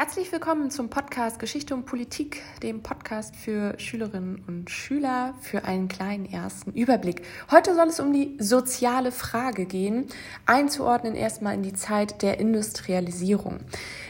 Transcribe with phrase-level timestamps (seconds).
[0.00, 5.88] Herzlich willkommen zum Podcast Geschichte und Politik, dem Podcast für Schülerinnen und Schüler für einen
[5.88, 7.20] kleinen ersten Überblick.
[7.50, 10.06] Heute soll es um die soziale Frage gehen,
[10.46, 13.60] einzuordnen erstmal in die Zeit der Industrialisierung.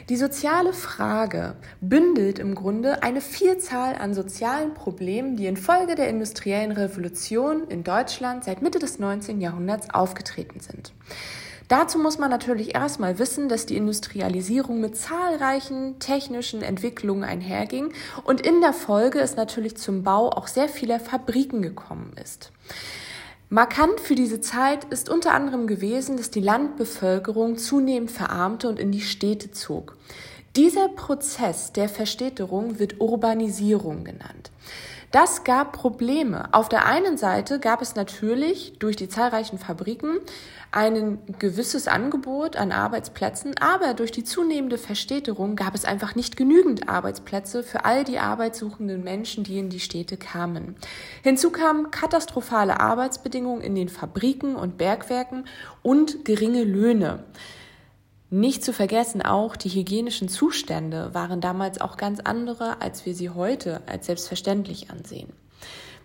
[0.08, 6.70] Die soziale Frage bündelt im Grunde eine Vielzahl an sozialen Problemen, die infolge der industriellen
[6.70, 9.40] Revolution in Deutschland seit Mitte des 19.
[9.40, 10.92] Jahrhunderts aufgetreten sind.
[11.70, 17.92] Dazu muss man natürlich erstmal wissen, dass die Industrialisierung mit zahlreichen technischen Entwicklungen einherging
[18.24, 22.50] und in der Folge es natürlich zum Bau auch sehr vieler Fabriken gekommen ist.
[23.50, 28.90] Markant für diese Zeit ist unter anderem gewesen, dass die Landbevölkerung zunehmend verarmte und in
[28.90, 29.96] die Städte zog.
[30.56, 34.50] Dieser Prozess der Verstädterung wird Urbanisierung genannt.
[35.10, 36.48] Das gab Probleme.
[36.52, 40.20] Auf der einen Seite gab es natürlich durch die zahlreichen Fabriken
[40.70, 46.88] ein gewisses Angebot an Arbeitsplätzen, aber durch die zunehmende Verstädterung gab es einfach nicht genügend
[46.88, 50.76] Arbeitsplätze für all die arbeitssuchenden Menschen, die in die Städte kamen.
[51.24, 55.44] Hinzu kamen katastrophale Arbeitsbedingungen in den Fabriken und Bergwerken
[55.82, 57.24] und geringe Löhne.
[58.32, 63.30] Nicht zu vergessen auch, die hygienischen Zustände waren damals auch ganz andere, als wir sie
[63.30, 65.32] heute als selbstverständlich ansehen.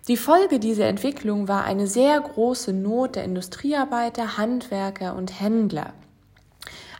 [0.08, 5.92] Die Folge dieser Entwicklung war eine sehr große Not der Industriearbeiter, Handwerker und Händler.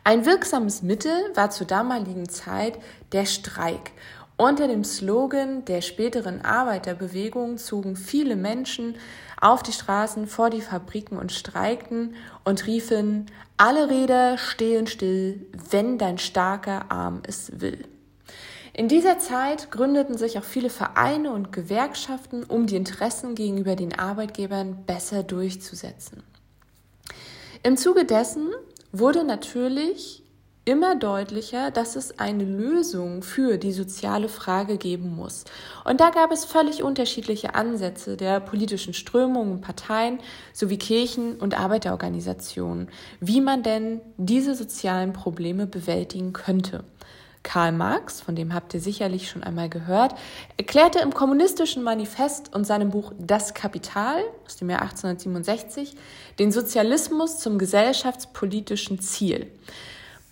[0.05, 2.79] Ein wirksames Mittel war zur damaligen Zeit
[3.11, 3.91] der Streik.
[4.39, 8.97] Unter dem Slogan der späteren Arbeiterbewegung zogen viele Menschen
[9.41, 15.97] auf die Straßen vor die Fabriken und streikten und riefen, alle Räder stehen still, wenn
[15.97, 17.87] dein starker Arm es will.
[18.75, 23.99] In dieser Zeit gründeten sich auch viele Vereine und Gewerkschaften, um die Interessen gegenüber den
[23.99, 26.23] Arbeitgebern besser durchzusetzen.
[27.63, 28.51] Im Zuge dessen
[28.93, 30.23] wurde natürlich
[30.67, 35.45] immer deutlicher, dass es eine Lösung für die soziale Frage geben muss.
[35.85, 40.19] Und da gab es völlig unterschiedliche Ansätze der politischen Strömungen, Parteien
[40.53, 42.89] sowie Kirchen und Arbeiterorganisationen,
[43.21, 46.83] wie man denn diese sozialen Probleme bewältigen könnte.
[47.45, 50.17] Karl Marx, von dem habt ihr sicherlich schon einmal gehört,
[50.57, 55.95] erklärte im kommunistischen Manifest und seinem Buch Das Kapital aus dem Jahr 1867
[56.41, 59.47] den Sozialismus zum gesellschaftspolitischen Ziel.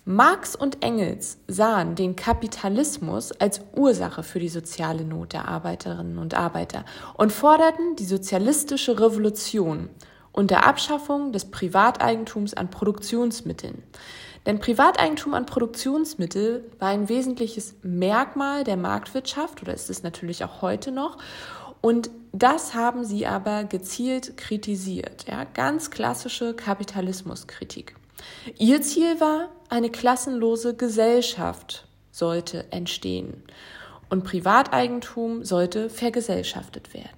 [0.07, 6.35] Marx und Engels sahen den Kapitalismus als Ursache für die soziale Not der Arbeiterinnen und
[6.35, 6.85] Arbeiter
[7.15, 9.89] und forderten die sozialistische Revolution
[10.31, 13.81] unter Abschaffung des Privateigentums an Produktionsmitteln.
[14.45, 20.61] Denn Privateigentum an Produktionsmitteln war ein wesentliches Merkmal der Marktwirtschaft oder ist es natürlich auch
[20.61, 21.17] heute noch.
[21.81, 25.25] Und das haben sie aber gezielt kritisiert.
[25.27, 27.95] Ja, ganz klassische Kapitalismuskritik.
[28.59, 33.43] Ihr Ziel war, eine klassenlose Gesellschaft sollte entstehen
[34.09, 37.09] und Privateigentum sollte vergesellschaftet werden.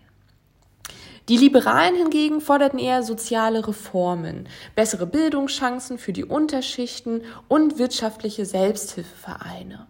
[1.30, 9.88] Die Liberalen hingegen forderten eher soziale Reformen, bessere Bildungschancen für die Unterschichten und wirtschaftliche Selbsthilfevereine.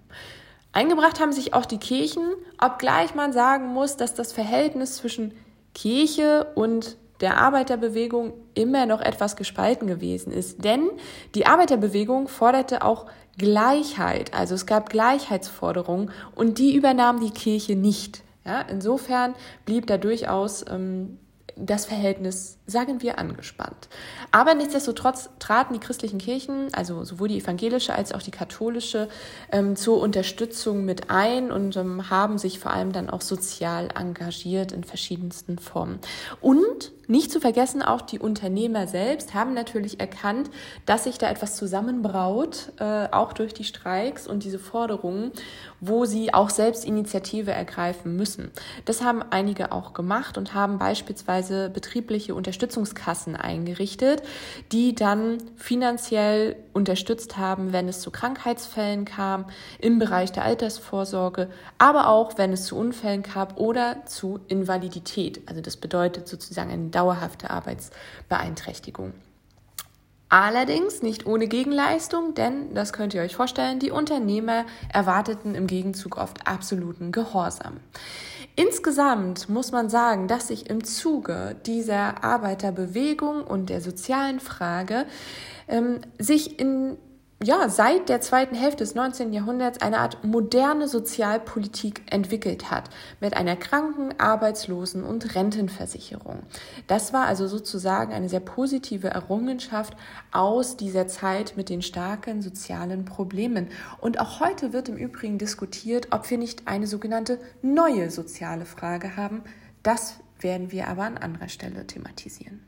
[0.71, 2.23] Eingebracht haben sich auch die Kirchen,
[2.59, 5.33] obgleich man sagen muss, dass das Verhältnis zwischen
[5.75, 10.63] Kirche und der Arbeiterbewegung immer noch etwas gespalten gewesen ist.
[10.63, 10.89] Denn
[11.35, 13.07] die Arbeiterbewegung forderte auch
[13.37, 18.23] Gleichheit, also es gab Gleichheitsforderungen und die übernahm die Kirche nicht.
[18.45, 19.35] Ja, insofern
[19.65, 21.19] blieb da durchaus ähm,
[21.55, 23.87] das Verhältnis, sagen wir, angespannt.
[24.31, 29.07] Aber nichtsdestotrotz traten die christlichen Kirchen, also sowohl die evangelische als auch die katholische,
[29.51, 34.73] ähm, zur Unterstützung mit ein und ähm, haben sich vor allem dann auch sozial engagiert
[34.73, 35.99] in verschiedensten Formen.
[36.41, 40.49] Und nicht zu vergessen, auch die Unternehmer selbst haben natürlich erkannt,
[40.85, 45.31] dass sich da etwas zusammenbraut, äh, auch durch die Streiks und diese Forderungen,
[45.79, 48.51] wo sie auch selbst Initiative ergreifen müssen.
[48.83, 54.23] Das haben einige auch gemacht und haben beispielsweise betriebliche Unterstützungskassen eingerichtet,
[54.71, 59.45] die dann finanziell unterstützt haben, wenn es zu Krankheitsfällen kam,
[59.77, 65.41] im Bereich der Altersvorsorge, aber auch wenn es zu Unfällen kam oder zu Invalidität.
[65.45, 69.13] Also das bedeutet sozusagen eine dauerhafte Arbeitsbeeinträchtigung.
[70.29, 76.17] Allerdings nicht ohne Gegenleistung, denn, das könnt ihr euch vorstellen, die Unternehmer erwarteten im Gegenzug
[76.17, 77.79] oft absoluten Gehorsam.
[78.59, 85.05] Insgesamt muss man sagen, dass sich im Zuge dieser Arbeiterbewegung und der sozialen Frage
[85.67, 86.97] ähm, sich in
[87.43, 89.31] ja, seit der zweiten Hälfte des 19.
[89.31, 92.89] Jahrhunderts eine Art moderne Sozialpolitik entwickelt hat,
[93.19, 96.39] mit einer Kranken-, Arbeitslosen- und Rentenversicherung.
[96.87, 99.95] Das war also sozusagen eine sehr positive Errungenschaft
[100.31, 103.67] aus dieser Zeit mit den starken sozialen Problemen.
[104.01, 109.15] Und auch heute wird im Übrigen diskutiert, ob wir nicht eine sogenannte neue soziale Frage
[109.15, 109.43] haben.
[109.83, 112.61] Das werden wir aber an anderer Stelle thematisieren.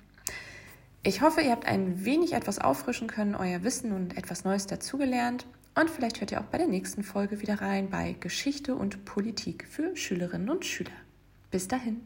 [1.01, 5.48] Ich hoffe, ihr habt ein wenig etwas auffrischen können, euer Wissen und etwas Neues dazugelernt.
[5.80, 9.66] Und vielleicht hört ihr auch bei der nächsten Folge wieder rein bei Geschichte und Politik
[9.69, 10.92] für Schülerinnen und Schüler.
[11.51, 12.01] Bis dahin.